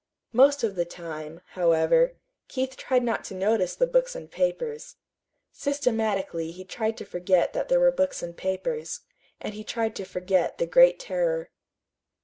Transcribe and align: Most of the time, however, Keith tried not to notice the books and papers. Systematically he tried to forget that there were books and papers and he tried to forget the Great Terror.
Most 0.33 0.63
of 0.63 0.73
the 0.73 0.83
time, 0.83 1.41
however, 1.49 2.15
Keith 2.47 2.75
tried 2.75 3.03
not 3.03 3.23
to 3.25 3.35
notice 3.35 3.75
the 3.75 3.85
books 3.85 4.15
and 4.15 4.31
papers. 4.31 4.95
Systematically 5.51 6.49
he 6.49 6.65
tried 6.65 6.97
to 6.97 7.05
forget 7.05 7.53
that 7.53 7.69
there 7.69 7.79
were 7.79 7.91
books 7.91 8.23
and 8.23 8.35
papers 8.35 9.01
and 9.39 9.53
he 9.53 9.63
tried 9.63 9.95
to 9.97 10.03
forget 10.03 10.57
the 10.57 10.65
Great 10.65 10.99
Terror. 10.99 11.51